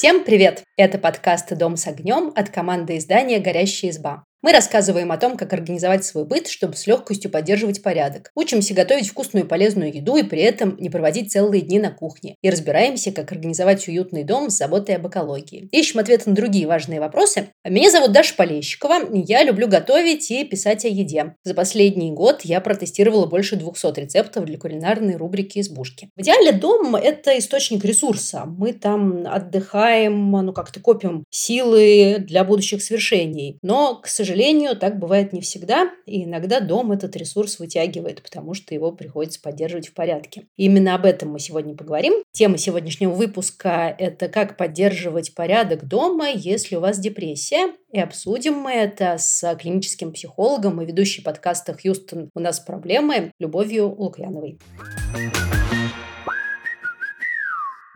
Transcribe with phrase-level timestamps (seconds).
[0.00, 0.64] Всем привет!
[0.78, 4.24] Это подкаст «Дом с огнем» от команды издания «Горящая изба».
[4.42, 8.30] Мы рассказываем о том, как организовать свой быт, чтобы с легкостью поддерживать порядок.
[8.34, 12.36] Учимся готовить вкусную и полезную еду и при этом не проводить целые дни на кухне.
[12.40, 15.68] И разбираемся, как организовать уютный дом с заботой об экологии.
[15.72, 17.48] Ищем ответы на другие важные вопросы.
[17.66, 19.10] Меня зовут Даша Полещикова.
[19.12, 21.34] Я люблю готовить и писать о еде.
[21.44, 26.08] За последний год я протестировала больше 200 рецептов для кулинарной рубрики «Избушки».
[26.16, 28.44] В идеале дом– это источник ресурса.
[28.46, 33.58] Мы там отдыхаем, ну как-то копим силы для будущих свершений.
[33.60, 38.54] Но, к сожалению, сожалению, так бывает не всегда, и иногда дом этот ресурс вытягивает, потому
[38.54, 40.46] что его приходится поддерживать в порядке.
[40.56, 42.22] Именно об этом мы сегодня поговорим.
[42.30, 47.74] Тема сегодняшнего выпуска– это как поддерживать порядок дома, если у вас депрессия.
[47.92, 52.30] И обсудим мы это с клиническим психологом и ведущей подкаста «Хьюстон.
[52.32, 54.60] У нас проблемы» Любовью Лукьяновой.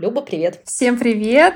[0.00, 0.62] Люба, привет.
[0.64, 1.54] Всем привет.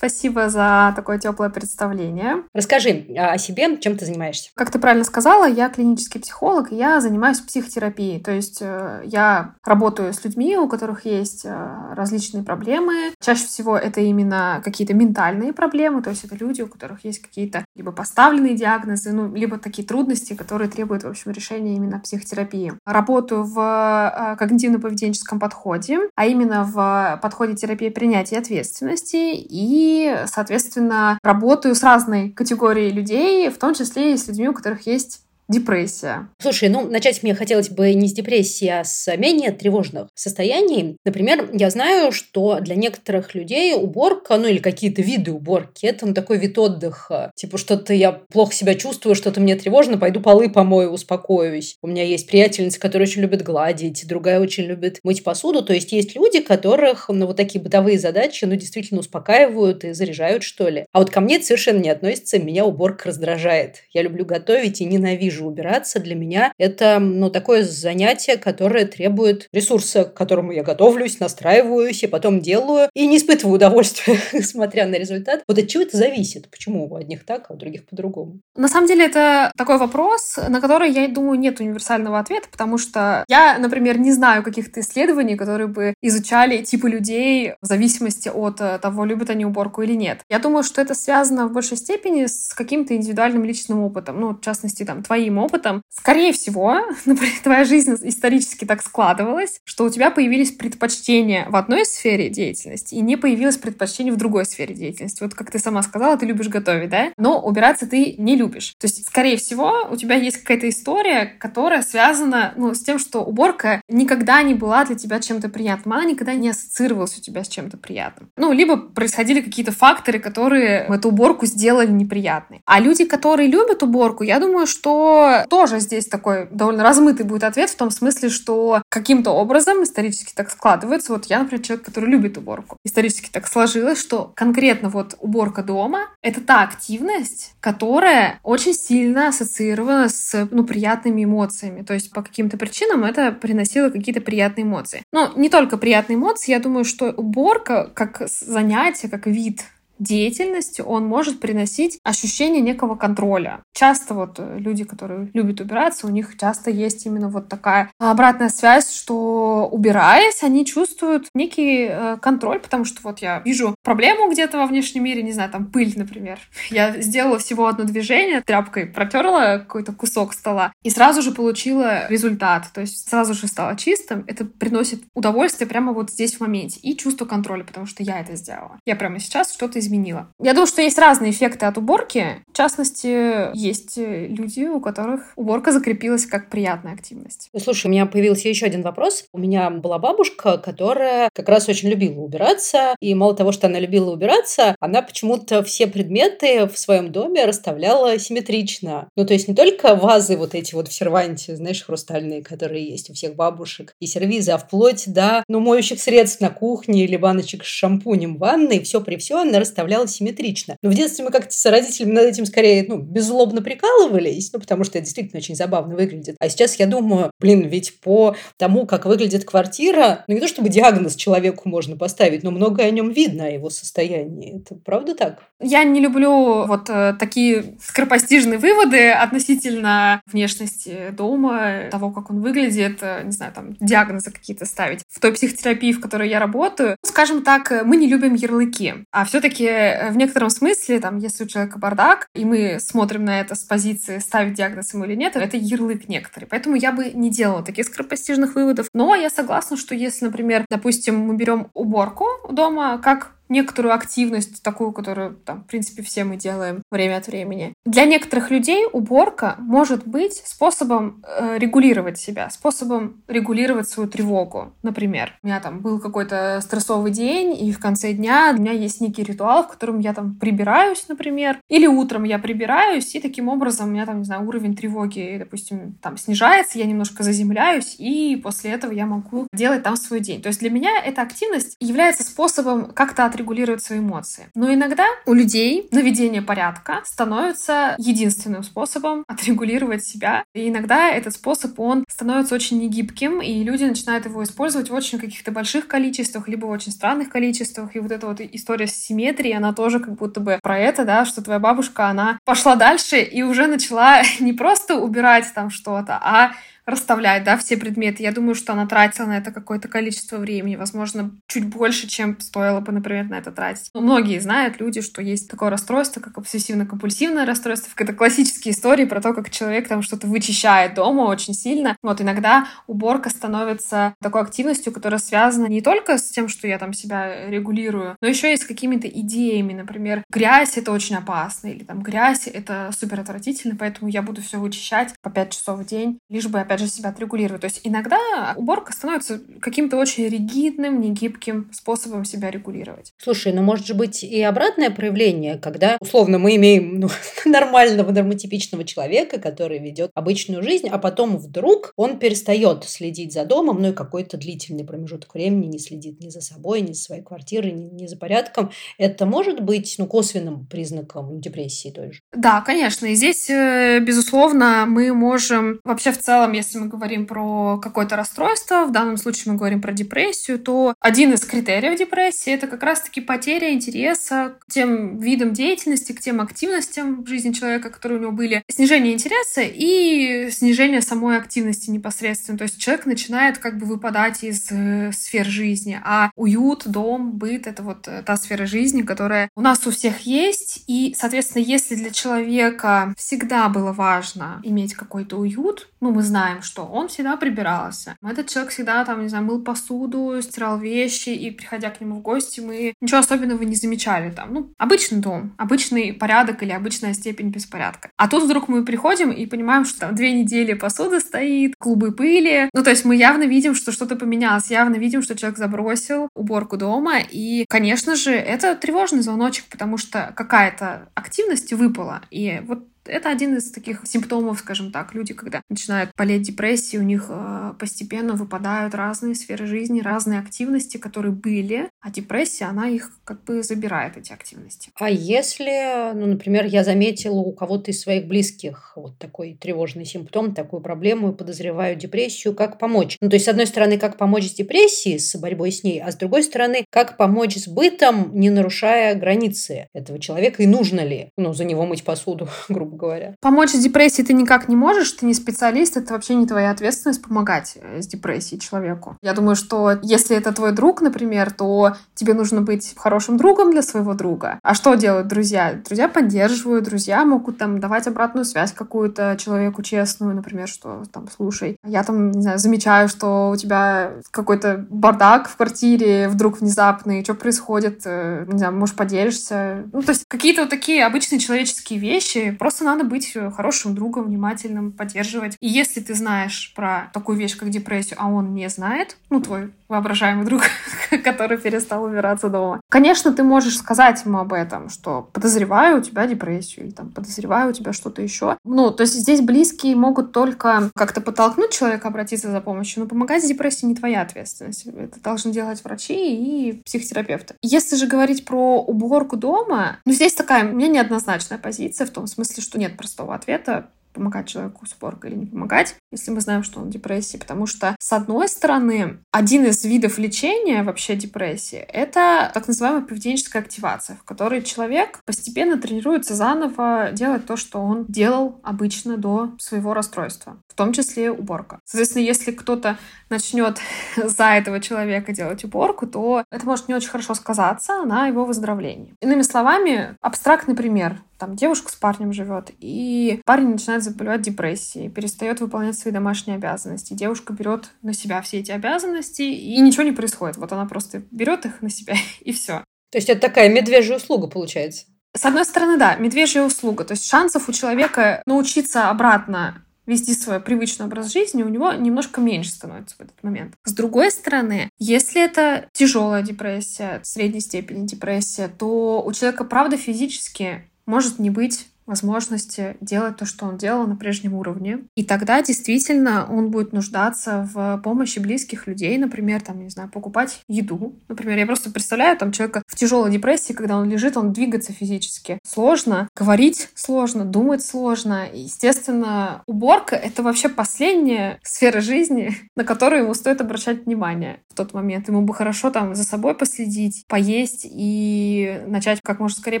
[0.00, 2.44] Спасибо за такое теплое представление.
[2.54, 4.48] Расскажи а, о себе, чем ты занимаешься.
[4.54, 8.18] Как ты правильно сказала, я клинический психолог, и я занимаюсь психотерапией.
[8.18, 13.12] То есть э, я работаю с людьми, у которых есть э, различные проблемы.
[13.20, 17.66] Чаще всего это именно какие-то ментальные проблемы, то есть это люди, у которых есть какие-то
[17.76, 22.72] либо поставленные диагнозы, ну, либо такие трудности, которые требуют, в общем, решения именно психотерапии.
[22.86, 29.89] Работаю в э, когнитивно-поведенческом подходе, а именно в подходе терапии принятия ответственности и
[30.26, 35.22] соответственно, работаю с разной категорией людей, в том числе и с людьми, у которых есть
[35.50, 36.28] депрессия.
[36.38, 40.96] Слушай, ну, начать мне хотелось бы не с депрессии, а с менее тревожных состояний.
[41.04, 46.14] Например, я знаю, что для некоторых людей уборка, ну или какие-то виды уборки, это ну,
[46.14, 47.32] такой вид отдыха.
[47.34, 51.76] Типа что-то я плохо себя чувствую, что-то мне тревожно, пойду полы помою, успокоюсь.
[51.82, 55.62] У меня есть приятельница, которая очень любит гладить, другая очень любит мыть посуду.
[55.62, 60.42] То есть есть люди, которых ну, вот такие бытовые задачи, ну, действительно успокаивают и заряжают,
[60.42, 60.86] что ли.
[60.92, 63.82] А вот ко мне это совершенно не относится, меня уборка раздражает.
[63.92, 69.48] Я люблю готовить и ненавижу же убираться для меня это, ну, такое занятие, которое требует
[69.52, 74.96] ресурса, к которому я готовлюсь, настраиваюсь и потом делаю, и не испытываю удовольствия, смотря на
[74.96, 75.42] результат.
[75.48, 76.50] Вот от чего это зависит?
[76.50, 78.40] Почему у одних так, а у других по-другому?
[78.56, 83.24] На самом деле это такой вопрос, на который, я думаю, нет универсального ответа, потому что
[83.28, 88.78] я, например, не знаю каких-то исследований, которые бы изучали типы людей в зависимости от э,
[88.78, 90.20] того, любят они уборку или нет.
[90.28, 94.40] Я думаю, что это связано в большей степени с каким-то индивидуальным личным опытом, ну, в
[94.40, 99.90] частности, там, твои своим опытом, скорее всего, например, твоя жизнь исторически так складывалась, что у
[99.90, 105.22] тебя появились предпочтения в одной сфере деятельности и не появилось предпочтение в другой сфере деятельности.
[105.22, 107.12] Вот как ты сама сказала, ты любишь готовить, да?
[107.16, 108.74] Но убираться ты не любишь.
[108.78, 113.20] То есть, скорее всего, у тебя есть какая-то история, которая связана ну, с тем, что
[113.20, 115.94] уборка никогда не была для тебя чем-то приятным.
[115.94, 118.30] Она никогда не ассоциировалась у тебя с чем-то приятным.
[118.36, 122.62] Ну, либо происходили какие-то факторы, которые эту уборку сделали неприятной.
[122.64, 125.09] А люди, которые любят уборку, я думаю, что
[125.48, 130.50] тоже здесь такой довольно размытый будет ответ в том смысле, что каким-то образом исторически так
[130.50, 131.12] складывается.
[131.12, 132.76] Вот я, например, человек, который любит уборку.
[132.84, 140.08] Исторически так сложилось, что конкретно вот уборка дома— это та активность, которая очень сильно ассоциирована
[140.08, 141.82] с ну, приятными эмоциями.
[141.82, 145.02] То есть по каким-то причинам это приносило какие-то приятные эмоции.
[145.12, 149.62] Но не только приятные эмоции, я думаю, что уборка как занятие, как вид
[150.00, 153.60] деятельности он может приносить ощущение некого контроля.
[153.72, 158.48] Часто вот э, люди, которые любят убираться, у них часто есть именно вот такая обратная
[158.48, 164.58] связь, что убираясь, они чувствуют некий э, контроль, потому что вот я вижу проблему где-то
[164.58, 166.40] во внешнем мире, не знаю, там пыль, например.
[166.70, 172.68] Я сделала всего одно движение, тряпкой протерла какой-то кусок стола и сразу же получила результат.
[172.72, 174.24] То есть сразу же стало чистым.
[174.26, 178.36] Это приносит удовольствие прямо вот здесь в моменте и чувство контроля, потому что я это
[178.36, 178.78] сделала.
[178.86, 180.28] Я прямо сейчас что-то изменила изменила.
[180.40, 182.42] Я думаю, что есть разные эффекты от уборки.
[182.52, 187.48] В частности, есть люди, у которых уборка закрепилась как приятная активность.
[187.52, 189.24] Ну, слушай, у меня появился еще один вопрос.
[189.32, 192.94] У меня была бабушка, которая как раз очень любила убираться.
[193.00, 198.18] И мало того, что она любила убираться, она почему-то все предметы в своем доме расставляла
[198.18, 199.08] симметрично.
[199.16, 203.10] Ну, то есть не только вазы вот эти вот в серванте, знаешь, хрустальные, которые есть
[203.10, 207.64] у всех бабушек, и сервизы, а вплоть до, ну, моющих средств на кухне или баночек
[207.64, 210.76] с шампунем в ванной, все при все она расставляла расставляла симметрично.
[210.82, 214.84] Но в детстве мы как-то с родителями над этим скорее ну, беззлобно прикалывались, ну, потому
[214.84, 216.36] что это действительно очень забавно выглядит.
[216.38, 220.68] А сейчас я думаю, блин, ведь по тому, как выглядит квартира, ну, не то чтобы
[220.68, 224.60] диагноз человеку можно поставить, но многое о нем видно, о его состоянии.
[224.60, 225.42] Это правда так?
[225.60, 232.98] Я не люблю вот э, такие скоропостижные выводы относительно внешности дома, того, как он выглядит,
[233.00, 235.00] э, не знаю, там, диагнозы какие-то ставить.
[235.08, 238.94] В той психотерапии, в которой я работаю, скажем так, мы не любим ярлыки.
[239.10, 239.69] А все-таки
[240.10, 244.18] в некотором смысле, там, если у человека бардак, и мы смотрим на это с позиции
[244.18, 246.46] ставить диагноз ему или нет, это ярлык некоторый.
[246.46, 248.88] Поэтому я бы не делала таких скоропостижных выводов.
[248.94, 254.92] Но я согласна, что если, например, допустим, мы берем уборку дома как некоторую активность, такую,
[254.92, 257.74] которую, там, в принципе, все мы делаем время от времени.
[257.84, 264.72] Для некоторых людей уборка может быть способом э, регулировать себя, способом регулировать свою тревогу.
[264.82, 269.00] Например, у меня там был какой-то стрессовый день, и в конце дня у меня есть
[269.00, 273.88] некий ритуал, в котором я там прибираюсь, например, или утром я прибираюсь, и таким образом
[273.88, 278.70] у меня там, не знаю, уровень тревоги, допустим, там снижается, я немножко заземляюсь, и после
[278.70, 280.40] этого я могу делать там свой день.
[280.40, 284.48] То есть для меня эта активность является способом как-то от регулировать свои эмоции.
[284.54, 290.44] Но иногда у людей наведение порядка становится единственным способом отрегулировать себя.
[290.54, 295.18] И иногда этот способ, он становится очень негибким, и люди начинают его использовать в очень
[295.18, 297.96] каких-то больших количествах, либо в очень странных количествах.
[297.96, 301.24] И вот эта вот история с симметрией, она тоже как будто бы про это, да,
[301.24, 306.52] что твоя бабушка, она пошла дальше и уже начала не просто убирать там что-то, а
[306.90, 308.22] расставлять, да, все предметы.
[308.22, 312.80] Я думаю, что она тратила на это какое-то количество времени, возможно, чуть больше, чем стоило
[312.80, 313.90] бы, например, на это тратить.
[313.94, 317.90] Но многие знают, люди, что есть такое расстройство, как обсессивно-компульсивное расстройство.
[317.96, 321.96] Это классические истории про то, как человек там что-то вычищает дома очень сильно.
[322.02, 326.92] Вот иногда уборка становится такой активностью, которая связана не только с тем, что я там
[326.92, 329.74] себя регулирую, но еще и с какими-то идеями.
[329.74, 334.58] Например, грязь— это очень опасно, или там грязь— это супер отвратительно, поэтому я буду все
[334.58, 337.60] вычищать по 5 часов в день, лишь бы, опять же, себя отрегулировать.
[337.62, 343.12] То есть иногда уборка становится каким-то очень ригидным, негибким способом себя регулировать.
[343.18, 347.08] Слушай, ну может же быть и обратное проявление, когда, условно, мы имеем ну,
[347.44, 353.80] нормального, нормотипичного человека, который ведет обычную жизнь, а потом вдруг он перестает следить за домом,
[353.80, 357.72] ну и какой-то длительный промежуток времени не следит ни за собой, ни за своей квартирой,
[357.72, 358.70] ни, ни за порядком.
[358.98, 362.20] Это может быть ну, косвенным признаком депрессии той же?
[362.32, 363.06] Да, конечно.
[363.06, 368.84] И здесь, э, безусловно, мы можем вообще в целом, если мы говорим про какое-то расстройство,
[368.84, 373.20] в данном случае мы говорим про депрессию, то один из критериев депрессии— это как раз-таки
[373.20, 378.32] потеря интереса к тем видам деятельности, к тем активностям в жизни человека, которые у него
[378.32, 382.58] были, снижение интереса и снижение самой активности непосредственно.
[382.58, 387.66] То есть человек начинает как бы выпадать из э, сфер жизни, а уют, дом, быт—
[387.68, 391.94] это вот э, та сфера жизни, которая у нас у всех есть, и, соответственно, если
[391.94, 397.36] для человека всегда было важно иметь какой-то уют, ну, мы знаем, знаем, что он всегда
[397.36, 398.16] прибирался.
[398.22, 402.22] Этот человек всегда, там, не знаю, мыл посуду, стирал вещи, и, приходя к нему в
[402.22, 404.52] гости, мы ничего особенного не замечали там.
[404.52, 408.10] Ну, обычный дом, обычный порядок или обычная степень беспорядка.
[408.16, 412.68] А тут вдруг мы приходим и понимаем, что там две недели посуда стоит, клубы пыли.
[412.74, 416.76] Ну, то есть мы явно видим, что что-то поменялось, явно видим, что человек забросил уборку
[416.76, 422.22] дома, и, конечно же, это тревожный звоночек, потому что какая-то активность выпала.
[422.30, 425.14] И вот это один из таких симптомов, скажем так.
[425.14, 430.96] Люди, когда начинают болеть депрессией, у них э, постепенно выпадают разные сферы жизни, разные активности,
[430.96, 434.90] которые были, а депрессия, она их как бы забирает, эти активности.
[434.94, 440.54] А если, ну, например, я заметила у кого-то из своих близких вот такой тревожный симптом,
[440.54, 443.18] такую проблему, и подозреваю депрессию, как помочь?
[443.20, 446.10] Ну, то есть, с одной стороны, как помочь с депрессией, с борьбой с ней, а
[446.10, 451.30] с другой стороны, как помочь с бытом, не нарушая границы этого человека, и нужно ли,
[451.36, 453.34] ну, за него мыть посуду, грубо говоря.
[453.40, 457.22] Помочь с депрессией ты никак не можешь, ты не специалист, это вообще не твоя ответственность
[457.22, 459.16] помогать э, с депрессией человеку.
[459.22, 463.82] Я думаю, что если это твой друг, например, то тебе нужно быть хорошим другом для
[463.82, 464.58] своего друга.
[464.62, 465.80] А что делают друзья?
[465.84, 471.76] Друзья поддерживают, друзья могут там давать обратную связь какую-то человеку честную, например, что там, слушай,
[471.84, 477.34] я там, не знаю, замечаю, что у тебя какой-то бардак в квартире вдруг внезапный, что
[477.34, 479.84] происходит, э, не знаю, может, поделишься.
[479.92, 484.24] Ну, то есть какие-то вот такие обычные человеческие вещи, просто надо быть э, хорошим другом,
[484.24, 485.56] внимательным, поддерживать.
[485.60, 489.72] И если ты знаешь про такую вещь, как депрессию, а он не знает, ну, твой
[489.90, 490.62] воображаемый друг,
[491.24, 492.80] который перестал убираться дома.
[492.88, 497.70] Конечно, ты можешь сказать ему об этом, что подозреваю у тебя депрессию, или там подозреваю
[497.70, 498.56] у тебя что-то еще.
[498.64, 503.44] Ну, то есть здесь близкие могут только как-то подтолкнуть человека обратиться за помощью, но помогать
[503.44, 504.86] с депрессией не твоя ответственность.
[504.86, 507.54] Это должны делать врачи и психотерапевты.
[507.62, 512.26] Если же говорить про уборку дома, ну, здесь такая у меня неоднозначная позиция в том
[512.26, 516.62] смысле, что нет простого ответа помогать человеку с уборкой или не помогать, если мы знаем,
[516.62, 517.36] что он в депрессии.
[517.36, 523.62] Потому что, с одной стороны, один из видов лечения вообще депрессии— это так называемая поведенческая
[523.62, 529.94] активация, в которой человек постепенно тренируется заново делать то, что он делал обычно до своего
[529.94, 530.58] расстройства.
[530.80, 531.80] В том числе уборка.
[531.84, 532.96] Соответственно, если кто-то
[533.28, 533.78] начнет
[534.16, 539.14] за этого человека делать уборку, то это может не очень хорошо сказаться на его выздоровлении.
[539.20, 541.20] Иными словами, абстрактный пример.
[541.38, 547.12] Там девушка с парнем живет, и парень начинает заболевать депрессией, перестает выполнять свои домашние обязанности.
[547.12, 550.56] Девушка берет на себя все эти обязанности, и ничего не происходит.
[550.56, 552.84] Вот она просто берет их на себя, и все.
[553.10, 555.04] То есть это такая медвежья услуга получается?
[555.36, 557.04] С одной стороны, да, медвежья услуга.
[557.04, 562.40] То есть шансов у человека научиться обратно вести свой привычный образ жизни, у него немножко
[562.40, 563.74] меньше становится в этот момент.
[563.84, 570.84] С другой стороны, если это тяжелая депрессия, средней степени депрессия, то у человека, правда, физически
[571.06, 575.04] может не быть возможности делать то, что он делал на прежнем уровне.
[575.14, 580.62] И тогда действительно он будет нуждаться в помощи близких людей, например, там, не знаю, покупать
[580.68, 581.14] еду.
[581.28, 585.58] Например, я просто представляю там человека в тяжелой депрессии, когда он лежит, он двигаться физически
[585.64, 588.46] сложно, говорить сложно, думать сложно.
[588.52, 594.74] И, естественно, уборка— это вообще последняя сфера жизни, на которую ему стоит обращать внимание в
[594.74, 595.28] тот момент.
[595.28, 599.80] Ему бы хорошо там за собой последить, поесть и начать как можно скорее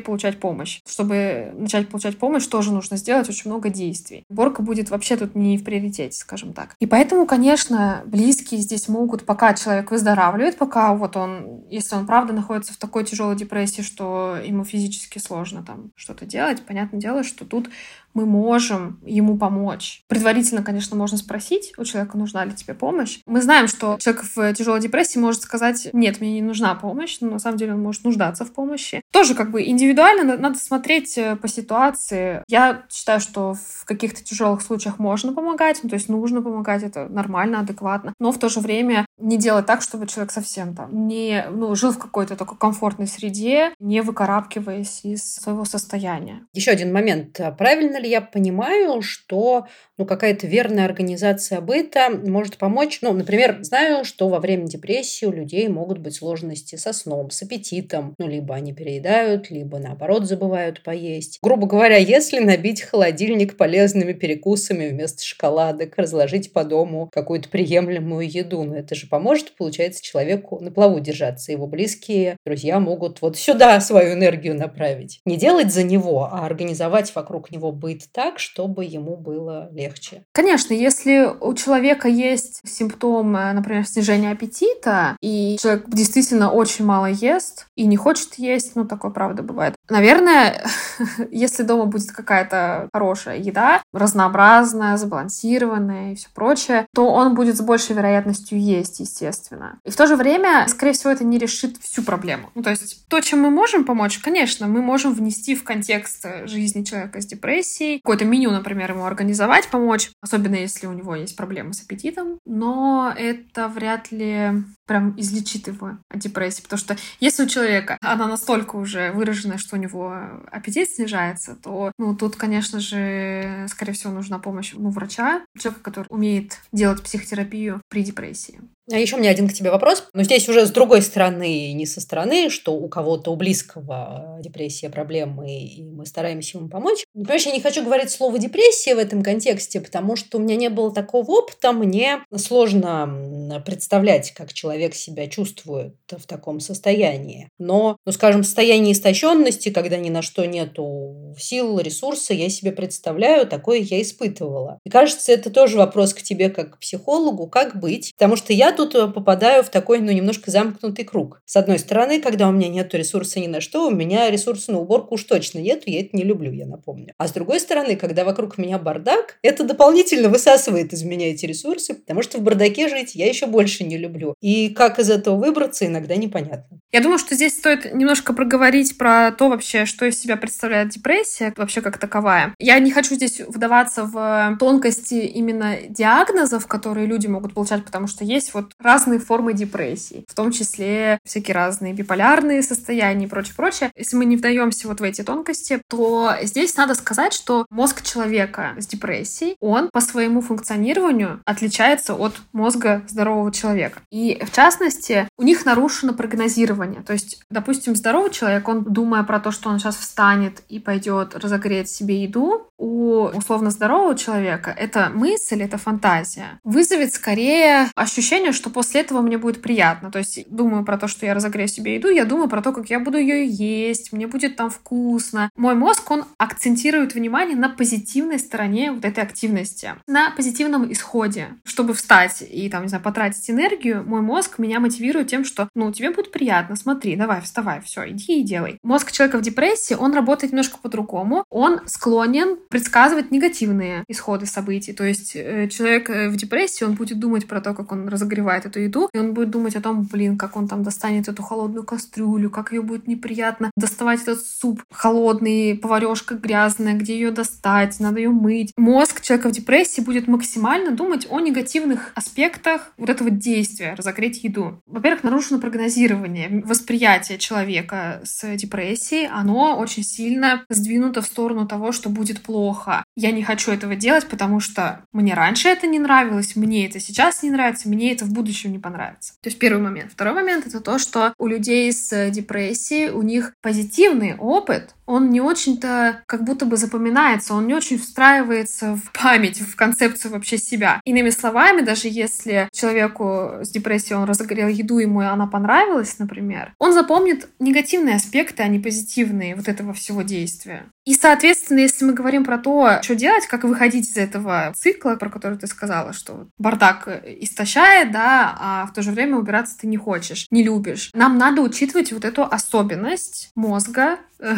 [0.00, 0.80] получать помощь.
[0.86, 4.24] Чтобы начать получать помощь, тоже нужно сделать очень много действий.
[4.28, 6.76] Уборка будет вообще тут не в приоритете, скажем так.
[6.78, 12.32] И поэтому, конечно, близкие здесь могут, пока человек выздоравливает, пока вот он, если он правда
[12.32, 17.44] находится в такой тяжелой депрессии, что ему физически сложно там что-то делать, понятное дело, что
[17.44, 17.70] тут
[18.14, 20.02] мы можем ему помочь.
[20.08, 23.20] Предварительно, конечно, можно спросить у человека, нужна ли тебе помощь.
[23.26, 27.30] Мы знаем, что человек в тяжелой депрессии может сказать, нет, мне не нужна помощь, но
[27.30, 29.02] на самом деле он может нуждаться в помощи.
[29.12, 32.42] Тоже как бы индивидуально надо смотреть э, по ситуации.
[32.48, 37.08] Я считаю, что в каких-то тяжелых случаях можно помогать, ну, то есть нужно помогать, это
[37.08, 41.46] нормально, адекватно, но в то же время не делать так, чтобы человек совсем там не
[41.50, 46.46] ну, жил в какой-то такой комфортной среде, не выкарабкиваясь из своего состояния.
[46.52, 47.40] Еще один момент.
[47.58, 49.66] Правильно ли я понимаю, что
[49.98, 52.98] ну, какая-то верная организация быта может помочь?
[53.02, 57.42] Ну, например, знаю, что во время депрессии у людей могут быть сложности со сном, с
[57.42, 58.14] аппетитом.
[58.18, 61.38] Ну, либо они переедают, либо наоборот забывают поесть.
[61.42, 68.64] Грубо говоря, если набить холодильник полезными перекусами вместо шоколадок, разложить по дому какую-то приемлемую еду,
[68.64, 71.52] ну, это же поможет, получается, человеку на плаву держаться.
[71.52, 75.20] Его близкие, друзья могут вот сюда свою энергию направить.
[75.26, 80.24] Не делать за него, а организовать вокруг него быт быть так, чтобы ему было легче.
[80.32, 87.66] Конечно, если у человека есть симптом, например, снижения аппетита, и человек действительно очень мало ест
[87.74, 89.74] и не хочет есть, ну, такое правда бывает.
[89.90, 90.64] Наверное,
[91.30, 97.60] если дома будет какая-то хорошая еда, разнообразная, сбалансированная и все прочее, то он будет с
[97.60, 99.78] большей вероятностью есть, естественно.
[99.84, 102.50] И в то же время, скорее всего, это не решит всю проблему.
[102.54, 106.84] Ну, то есть то, чем мы можем помочь, конечно, мы можем внести в контекст жизни
[106.84, 111.74] человека с депрессией, какое-то меню, например, ему организовать, помочь, особенно если у него есть проблемы
[111.74, 117.46] с аппетитом, но это вряд ли прям излечит его от депрессии, потому что если у
[117.48, 120.14] человека она настолько уже выраженная, что него
[120.50, 126.06] аппетит снижается, то, ну, тут, конечно же, скорее всего, нужна помощь ну, врача, человека, который
[126.08, 128.60] умеет делать психотерапию при депрессии.
[128.90, 130.04] А еще у меня один к тебе вопрос.
[130.12, 134.90] Но здесь уже с другой стороны, не со стороны, что у кого-то, у близкого депрессия,
[134.90, 137.04] проблемы, и мы стараемся ему помочь.
[137.14, 140.68] Понимаешь, я не хочу говорить слово депрессия в этом контексте, потому что у меня не
[140.68, 141.72] было такого опыта.
[141.72, 147.48] Мне сложно представлять, как человек себя чувствует в таком состоянии.
[147.58, 153.46] Но, ну, скажем, состояние истощенности, когда ни на что нету сил, ресурса, я себе представляю,
[153.46, 154.78] такое я испытывала.
[154.84, 158.12] И кажется, это тоже вопрос к тебе как к психологу, как быть.
[158.16, 161.42] Потому что я тут э, попадаю в такой, ну, немножко замкнутый круг.
[161.44, 164.78] С одной стороны, когда у меня нет ресурса ни на что, у меня ресурса на
[164.78, 167.12] уборку уж точно нету, я это не люблю, я напомню.
[167.18, 171.94] А с другой стороны, когда вокруг меня бардак, это дополнительно высасывает из меня эти ресурсы,
[171.94, 174.34] потому что в бардаке жить я еще больше не люблю.
[174.40, 176.80] И как из этого выбраться, иногда непонятно.
[176.92, 181.52] Я думаю, что здесь стоит немножко проговорить про то вообще, что из себя представляет депрессия,
[181.56, 182.54] вообще как таковая.
[182.58, 188.24] Я не хочу здесь вдаваться в тонкости именно диагнозов, которые люди могут получать, потому что
[188.24, 193.90] есть вот разные формы депрессии, в том числе всякие разные биполярные состояния и прочее, прочее.
[193.96, 198.74] Если мы не вдаемся вот в эти тонкости, то здесь надо сказать, что мозг человека
[198.78, 204.02] с депрессией, он по своему функционированию отличается от мозга здорового человека.
[204.10, 207.02] И в частности, у них нарушено прогнозирование.
[207.02, 211.34] То есть, допустим, здоровый человек, он, думая про то, что он сейчас встанет и пойдет
[211.34, 218.68] разогреть себе еду, у условно здорового человека эта мысль, эта фантазия вызовет скорее ощущение, что
[218.70, 220.10] после этого мне будет приятно.
[220.10, 222.90] То есть думаю про то, что я разогрею себе еду, я думаю про то, как
[222.90, 225.50] я буду ее есть, мне будет там вкусно.
[225.56, 231.48] Мой мозг, он акцентирует внимание на позитивной стороне вот этой активности, на позитивном исходе.
[231.64, 235.90] Чтобы встать и там, не знаю, потратить энергию, мой мозг меня мотивирует тем, что, ну,
[235.92, 238.78] тебе будет приятно, смотри, давай, вставай, все, иди и делай.
[238.82, 241.44] Мозг человека в депрессии, он работает немножко по-другому.
[241.48, 244.92] Он склонен предсказывать негативные исходы событий.
[244.92, 248.08] То есть э, человек э, в депрессии, он будет думать про то, как он
[248.40, 251.42] разогревает эту еду, и он будет думать о том, блин, как он там достанет эту
[251.42, 258.00] холодную кастрюлю, как ее будет неприятно доставать этот суп холодный, поварешка грязная, где ее достать,
[258.00, 258.72] надо ее мыть.
[258.76, 264.80] Мозг человека в депрессии будет максимально думать о негативных аспектах вот этого действия, разогреть еду.
[264.86, 272.08] Во-первых, нарушено прогнозирование, восприятие человека с депрессией, оно очень сильно сдвинуто в сторону того, что
[272.08, 273.04] будет плохо.
[273.16, 277.42] Я не хочу этого делать, потому что мне раньше это не нравилось, мне это сейчас
[277.42, 279.34] не нравится, мне это в будущем не понравится.
[279.40, 280.12] То есть первый момент.
[280.12, 285.40] Второй момент— это то, что у людей с депрессией, у них позитивный опыт, он не
[285.40, 291.00] очень-то как будто бы запоминается, он не очень встраивается в память, в концепцию вообще себя.
[291.04, 296.92] Иными словами, даже если человеку с депрессией он разогрел еду, ему она понравилась, например, он
[296.92, 300.86] запомнит негативные аспекты, а не позитивные вот этого всего действия.
[301.06, 305.30] И, соответственно, если мы говорим про то, что делать, как выходить из этого цикла, про
[305.30, 307.08] который ты сказала, что бардак
[307.40, 311.10] истощает, да, а в то же время убираться ты не хочешь, не любишь.
[311.14, 314.54] Нам надо учитывать вот эту особенность мозга, э,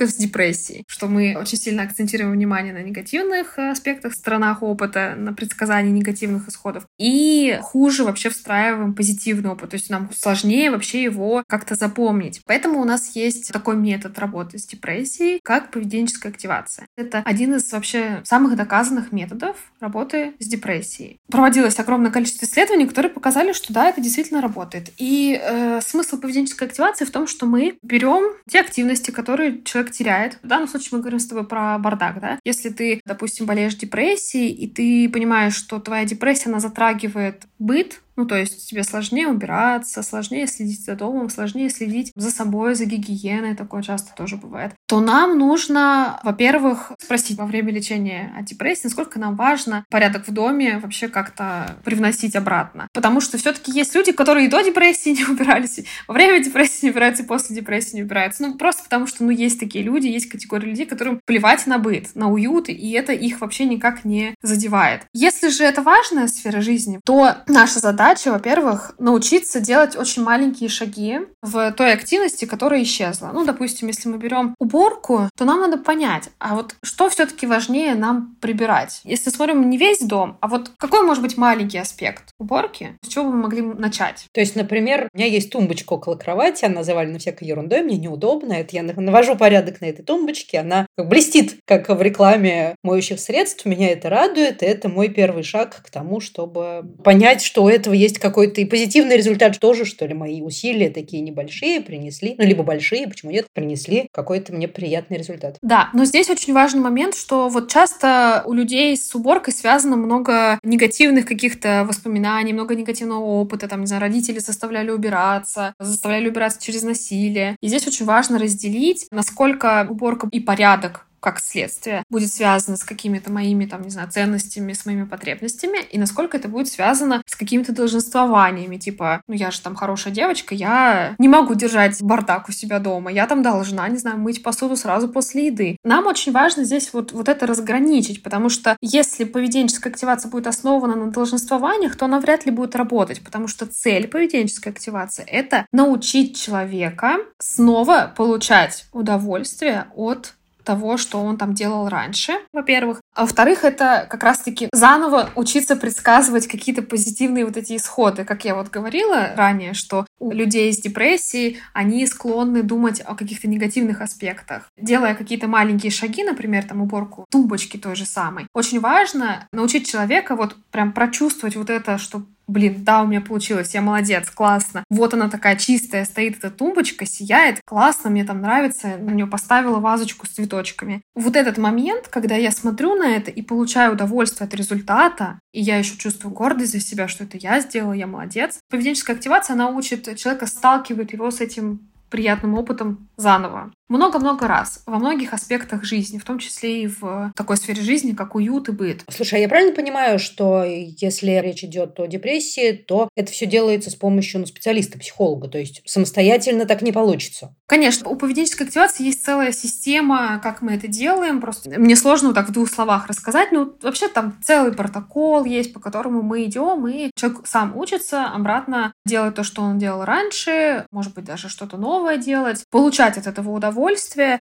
[0.00, 5.90] с депрессией, что мы очень сильно акцентируем внимание на негативных аспектах, сторонах опыта, на предсказании
[5.90, 11.74] негативных исходов, и хуже вообще встраиваем позитивный опыт, то есть нам сложнее вообще его как-то
[11.74, 12.40] запомнить.
[12.46, 16.86] Поэтому у нас есть такой метод работы с депрессией, как поведенческая активация.
[16.96, 21.18] Это один из вообще самых доказанных методов работы с депрессией.
[21.30, 24.90] Проводилось огромное количество исследований, которые показали, что да, это действительно работает.
[24.98, 30.38] И э, смысл поведенческой активации в том, что мы берем те активности, которые человек теряет.
[30.42, 32.38] В данном случае мы говорим с тобой про бардак, да?
[32.44, 38.26] Если ты, допустим, болеешь депрессией, и ты понимаешь, что твоя депрессия, она затрагивает быт, ну,
[38.26, 43.54] то есть тебе сложнее убираться, сложнее следить за домом, сложнее следить за собой, за гигиеной,
[43.54, 49.18] такое часто тоже бывает, то нам нужно, во-первых, спросить во время лечения от депрессии, насколько
[49.18, 52.88] нам важно порядок в доме вообще как-то привносить обратно.
[52.92, 56.86] Потому что все таки есть люди, которые и до депрессии не убирались, во время депрессии
[56.86, 58.42] не убираются, и после депрессии не убираются.
[58.42, 62.14] Ну, просто потому что, ну, есть такие люди, есть категория людей, которым плевать на быт,
[62.14, 65.02] на уют, и это их вообще никак не задевает.
[65.12, 70.68] Если же это важная сфера жизни, то наша задача задача, во-первых, научиться делать очень маленькие
[70.68, 73.30] шаги в той активности, которая исчезла.
[73.32, 77.94] Ну, допустим, если мы берем уборку, то нам надо понять, а вот что все-таки важнее
[77.94, 79.00] нам прибирать.
[79.04, 83.24] Если смотрим не весь дом, а вот какой может быть маленький аспект уборки, с чего
[83.24, 84.26] бы мы могли начать?
[84.32, 88.52] То есть, например, у меня есть тумбочка около кровати, она завалена всякой ерундой, мне неудобно,
[88.52, 93.88] это я навожу порядок на этой тумбочке, она блестит, как в рекламе моющих средств, меня
[93.88, 98.02] это радует, и это мой первый шаг к тому, чтобы понять, что у этого этого
[98.04, 102.62] есть какой-то и позитивный результат тоже, что ли, мои усилия такие небольшие принесли, ну, либо
[102.62, 105.56] большие, почему нет, принесли какой-то мне приятный результат.
[105.62, 110.58] Да, но здесь очень важный момент, что вот часто у людей с уборкой связано много
[110.62, 116.82] негативных каких-то воспоминаний, много негативного опыта, там, не знаю, родители заставляли убираться, заставляли убираться через
[116.82, 117.56] насилие.
[117.60, 123.32] И здесь очень важно разделить, насколько уборка и порядок как следствие, будет связано с какими-то
[123.32, 127.72] моими, там, не знаю, ценностями, с моими потребностями, и насколько это будет связано с какими-то
[127.72, 132.78] долженствованиями, типа, ну, я же там хорошая девочка, я не могу держать бардак у себя
[132.78, 135.78] дома, я там должна, не знаю, мыть посуду сразу после еды.
[135.82, 140.94] Нам очень важно здесь вот, вот это разграничить, потому что если поведенческая активация будет основана
[140.94, 146.38] на долженствованиях, то она вряд ли будет работать, потому что цель поведенческой активации— это научить
[146.38, 153.00] человека снова получать удовольствие от того, что он там делал раньше, во-первых.
[153.14, 158.24] А во-вторых, это как раз-таки заново учиться предсказывать какие-то позитивные вот эти исходы.
[158.24, 163.48] Как я вот говорила ранее, что у людей с депрессией, они склонны думать о каких-то
[163.48, 164.70] негативных аспектах.
[164.76, 170.36] Делая какие-то маленькие шаги, например, там уборку тумбочки той же самой, очень важно научить человека
[170.36, 174.84] вот прям прочувствовать вот это, что блин, да, у меня получилось, я молодец, классно.
[174.90, 179.78] Вот она такая чистая, стоит эта тумбочка, сияет, классно, мне там нравится, на нее поставила
[179.78, 181.02] вазочку с цветочками.
[181.14, 185.78] Вот этот момент, когда я смотрю на это и получаю удовольствие от результата, и я
[185.78, 188.58] еще чувствую гордость за себя, что это я сделала, я молодец.
[188.70, 191.80] Поведенческая активация, она учит человека, сталкивает его с этим
[192.10, 193.72] приятным опытом заново.
[193.88, 198.34] Много-много раз во многих аспектах жизни, в том числе и в такой сфере жизни, как
[198.34, 199.04] уют и быт.
[199.08, 203.90] Слушай, а я правильно понимаю, что если речь идет о депрессии, то это все делается
[203.90, 207.54] с помощью ну, специалиста, психолога, то есть самостоятельно так не получится?
[207.66, 211.40] Конечно, у поведенческой активации есть целая система, как мы это делаем.
[211.40, 213.52] Просто мне сложно вот так в двух словах рассказать.
[213.52, 218.92] Ну, вообще там целый протокол есть, по которому мы идем, и человек сам учится обратно
[219.06, 223.50] делать то, что он делал раньше, может быть, даже что-то новое делать, получать от этого
[223.50, 223.73] удовольствие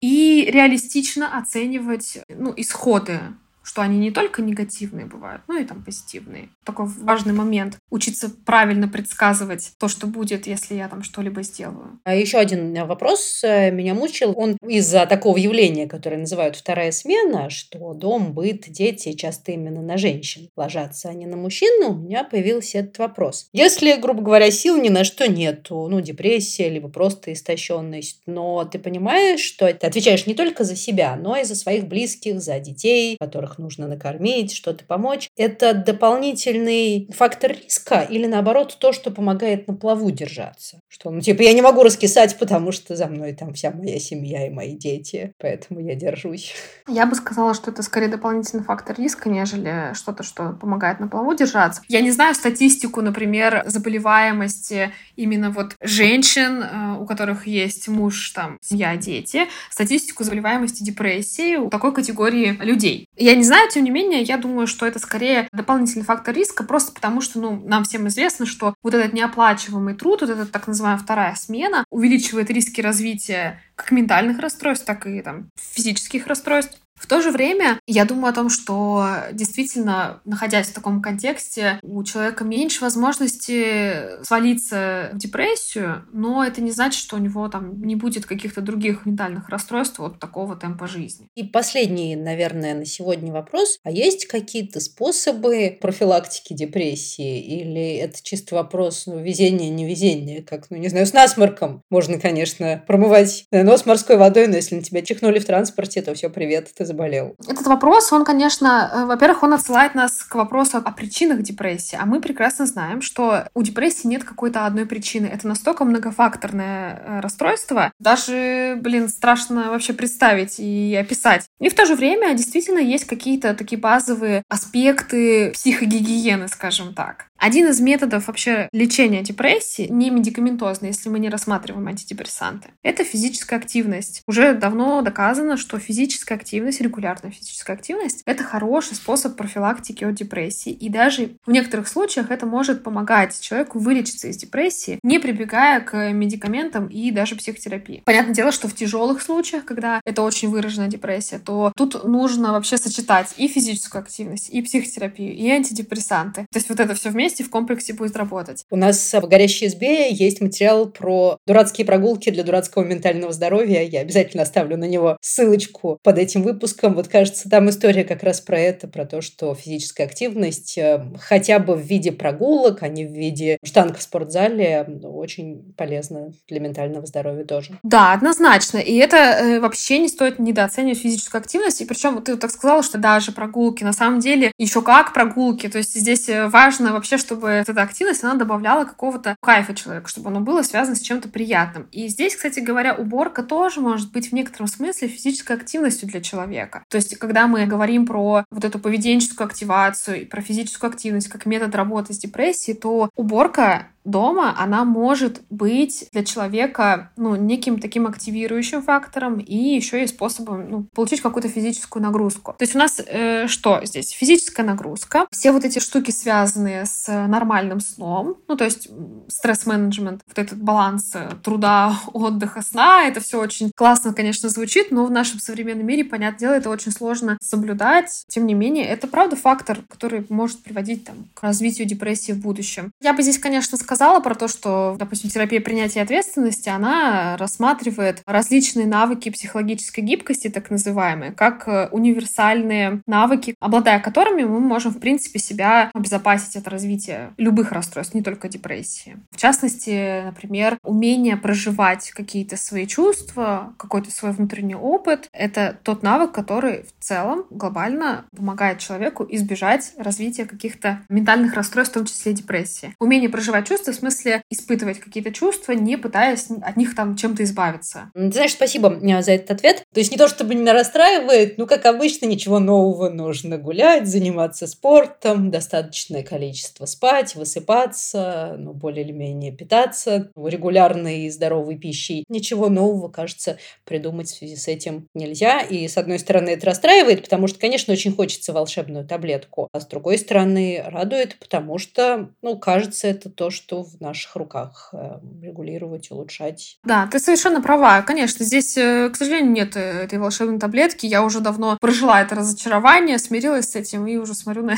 [0.01, 3.19] и реалистично оценивать ну, исходы
[3.63, 6.49] что они не только негативные бывают, но и там позитивные.
[6.63, 7.77] Такой важный момент.
[7.89, 11.99] Учиться правильно предсказывать то, что будет, если я там что-либо сделаю.
[12.03, 14.33] А еще один вопрос э, меня мучил.
[14.35, 19.97] Он из-за такого явления, которое называют вторая смена, что дом, быт, дети часто именно на
[19.97, 23.47] женщин ложатся, а не на мужчин, у меня появился этот вопрос.
[23.53, 28.79] Если, грубо говоря, сил ни на что нету, ну, депрессия, либо просто истощенность, но ты
[28.79, 33.17] понимаешь, что ты отвечаешь не только за себя, но и за своих близких, за детей,
[33.19, 35.29] которых нужно накормить, что-то помочь.
[35.37, 40.80] Это дополнительный фактор риска или наоборот то, что помогает на плаву держаться?
[40.93, 44.45] Что, ну, типа, я не могу раскисать, потому что за мной там вся моя семья
[44.45, 46.53] и мои дети, поэтому я держусь.
[46.85, 51.33] Я бы сказала, что это скорее дополнительный фактор риска, нежели что-то, что помогает на плаву
[51.33, 51.81] держаться.
[51.87, 58.57] Я не знаю статистику, например, заболеваемости именно вот женщин, э, у которых есть муж, там,
[58.61, 63.07] семья, дети, статистику заболеваемости депрессии у такой категории людей.
[63.15, 66.91] Я не знаю, тем не менее, я думаю, что это скорее дополнительный фактор риска, просто
[66.91, 71.03] потому что, ну, нам всем известно, что вот этот неоплачиваемый труд, вот эта так называемая
[71.03, 76.79] вторая смена, увеличивает риски развития как ментальных расстройств, так и там физических расстройств.
[77.01, 82.03] В то же время я думаю о том, что действительно, находясь в таком контексте, у
[82.03, 87.95] человека меньше возможности свалиться в депрессию, но это не значит, что у него там не
[87.95, 91.27] будет каких-то других ментальных расстройств вот такого темпа жизни.
[91.35, 93.79] И последний, наверное, на сегодня вопрос.
[93.83, 97.41] А есть какие-то способы профилактики депрессии?
[97.41, 100.43] Или это чисто вопрос ну, везения, невезения?
[100.43, 104.83] Как, ну, не знаю, с насморком можно, конечно, промывать нос морской водой, но если на
[104.83, 107.35] тебя чихнули в транспорте, то все, привет, ты заболел?
[107.47, 111.97] Этот вопрос, он, конечно, э, во-первых, он отсылает нас к вопросу о причинах депрессии.
[111.99, 115.27] А мы прекрасно знаем, что у депрессии нет какой-то одной причины.
[115.27, 121.45] Это настолько многофакторное э, расстройство, даже, блин, страшно вообще представить и описать.
[121.59, 127.27] И в то же время действительно есть какие-то такие базовые аспекты психогигиены, скажем так.
[127.41, 133.57] Один из методов вообще лечения депрессии, не медикаментозный, если мы не рассматриваем антидепрессанты, это физическая
[133.57, 134.21] активность.
[134.27, 140.71] Уже давно доказано, что физическая активность, регулярная физическая активность, это хороший способ профилактики от депрессии.
[140.71, 146.11] И даже в некоторых случаях это может помогать человеку вылечиться из депрессии, не прибегая к
[146.13, 148.03] медикаментам и даже психотерапии.
[148.05, 152.77] Понятное дело, что в тяжелых случаях, когда это очень выраженная депрессия, то тут нужно вообще
[152.77, 156.45] сочетать и физическую активность, и психотерапию, и антидепрессанты.
[156.51, 158.65] То есть вот это все вместе вместе в комплексе будет работать.
[158.69, 163.81] У нас в «Горящей избе» есть материал про дурацкие прогулки для дурацкого ментального здоровья.
[163.83, 166.93] Я обязательно оставлю на него ссылочку под этим выпуском.
[166.93, 171.59] Вот, кажется, там история как раз про это, про то, что физическая активность э, хотя
[171.59, 177.05] бы в виде прогулок, а не в виде штанг в спортзале, очень полезна для ментального
[177.05, 177.79] здоровья тоже.
[177.83, 178.77] Да, однозначно.
[178.79, 181.79] И это э, вообще не стоит недооценивать физическую активность.
[181.79, 185.69] И причем ты вот так сказала, что даже прогулки, на самом деле, еще как прогулки.
[185.69, 190.29] То есть здесь э, важно вообще, чтобы эта активность, она добавляла какого-то кайфа человеку, чтобы
[190.29, 191.87] оно было связано с чем-то приятным.
[191.91, 196.83] И здесь, кстати говоря, уборка тоже может быть в некотором смысле физической активностью для человека.
[196.89, 201.45] То есть, когда мы говорим про вот эту поведенческую активацию и про физическую активность как
[201.45, 208.07] метод работы с депрессией, то уборка дома, она может быть для человека ну, неким таким
[208.07, 212.55] активирующим фактором и еще и способом ну, получить какую-то физическую нагрузку.
[212.57, 214.11] То есть у нас э, что здесь?
[214.11, 215.27] Физическая нагрузка.
[215.31, 218.89] Все вот эти штуки, связанные с нормальным сном, ну то есть
[219.27, 225.05] стресс-менеджмент, вот этот баланс э, труда, отдыха, сна, это все очень классно, конечно, звучит, но
[225.05, 228.25] в нашем современном мире, понятное дело, это очень сложно соблюдать.
[228.27, 232.91] Тем не менее, это правда фактор, который может приводить там, к развитию депрессии в будущем.
[233.01, 238.23] Я бы здесь, конечно, сказала, сказала про то, что, допустим, терапия принятия ответственности, она рассматривает
[238.25, 244.99] различные навыки психологической гибкости, так называемые, как э, универсальные навыки, обладая которыми мы можем, в
[245.01, 249.17] принципе, себя обезопасить от развития любых расстройств, не только депрессии.
[249.29, 256.31] В частности, например, умение проживать какие-то свои чувства, какой-то свой внутренний опыт— это тот навык,
[256.31, 262.95] который в целом глобально помогает человеку избежать развития каких-то ментальных расстройств, в том числе депрессии.
[262.97, 267.43] Умение проживать чувства чувства, в смысле испытывать какие-то чувства, не пытаясь от них там чем-то
[267.43, 268.11] избавиться.
[268.13, 269.83] Знаешь, спасибо э, за этот ответ.
[269.93, 273.09] То есть не то, чтобы меня расстраивает, ну, как обычно, ничего нового.
[273.09, 281.29] Нужно гулять, заниматься спортом, достаточное количество спать, высыпаться, ну, более или менее питаться регулярной и
[281.29, 282.25] здоровой пищей.
[282.29, 285.61] Ничего нового, кажется, придумать в связи с этим нельзя.
[285.61, 289.69] И, с одной стороны, это расстраивает, потому что, конечно, очень хочется волшебную таблетку.
[289.71, 294.89] А с другой стороны, радует, потому что, ну, кажется, это то, что в наших руках
[294.93, 296.77] э, регулировать, улучшать.
[296.83, 298.01] Да, ты совершенно права.
[298.01, 301.05] Конечно, здесь, э, к сожалению, нет э, этой волшебной таблетки.
[301.05, 304.75] Я уже давно прожила это разочарование, смирилась с этим и уже смотрю на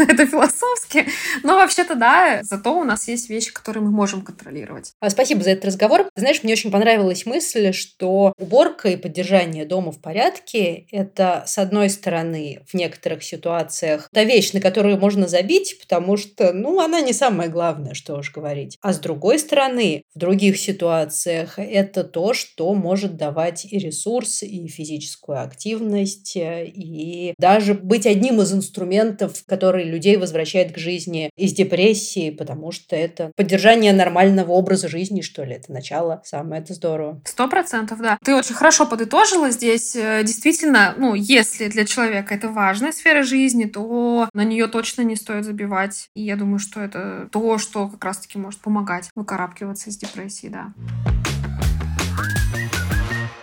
[0.00, 1.06] на это философски.
[1.42, 4.92] Но вообще-то да, зато у нас есть вещи, которые мы можем контролировать.
[5.00, 6.08] А, спасибо за этот разговор.
[6.16, 11.90] Знаешь, мне очень понравилась мысль, что уборка и поддержание дома в порядке– это, с одной
[11.90, 17.12] стороны, в некоторых ситуациях та вещь, на которую можно забить, потому что, ну, она не
[17.12, 18.78] самое главное, что уж говорить.
[18.80, 24.66] А с другой стороны, в других ситуациях это то, что может давать и ресурс, и
[24.68, 32.30] физическую активность, и даже быть одним из инструментов, который людей возвращает к жизни из депрессии,
[32.30, 35.54] потому что это поддержание нормального образа жизни, что ли.
[35.54, 36.22] Это начало.
[36.24, 37.20] Самое это здорово.
[37.24, 38.18] Сто процентов, да.
[38.24, 39.94] Ты очень хорошо подытожила здесь.
[39.96, 45.16] Э, действительно, ну, если для человека это важная сфера жизни, то на нее точно не
[45.16, 46.08] стоит забивать.
[46.14, 50.72] И я думаю, что это то, что как раз-таки может помогать выкарабкиваться из депрессии, да.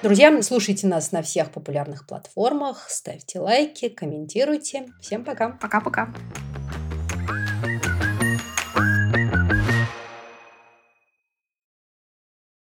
[0.07, 4.85] Друзья, слушайте нас на всех популярных платформах, ставьте лайки, комментируйте.
[5.01, 5.49] Всем пока.
[5.49, 6.13] Пока-пока.